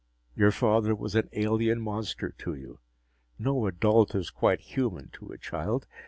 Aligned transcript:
Your 0.35 0.49
father 0.49 0.95
was 0.95 1.13
an 1.13 1.29
alien 1.33 1.79
monster 1.79 2.31
to 2.39 2.55
you 2.55 2.79
no 3.37 3.67
adult 3.67 4.15
is 4.15 4.31
quite 4.31 4.59
human 4.61 5.09
to 5.09 5.27
a 5.27 5.37
child. 5.37 5.85